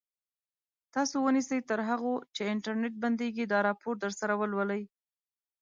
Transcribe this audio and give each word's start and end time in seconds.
تاسو 0.93 1.15
ونیسئ 1.25 1.59
تر 1.69 1.79
هغو 1.89 2.13
چې 2.35 2.41
انټرنټ 2.53 2.93
بندېږي 3.03 3.43
دا 3.51 3.59
راپور 3.67 3.93
درسره 4.03 4.33
ولولئ. 4.41 4.83